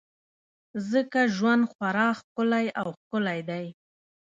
ځکه 0.91 1.19
ژوند 1.35 1.63
خورا 1.71 2.09
ښکلی 2.19 2.65
او 2.79 2.87
ښکلی 2.99 3.39
دی. 3.49 3.65